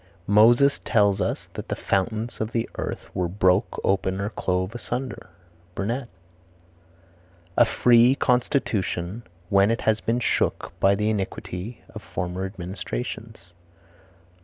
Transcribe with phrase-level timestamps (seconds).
[0.25, 5.29] "Moses tells us that the fountains of the earth were broke open or clove asunder."
[5.75, 6.09] Burnet.
[7.55, 13.53] "A free constitution when it has been shook by the iniquity of former administrations."